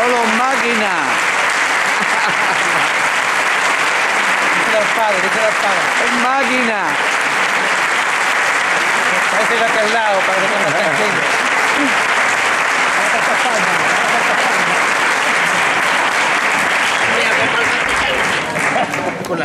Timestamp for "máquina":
0.38-0.92, 6.22-6.80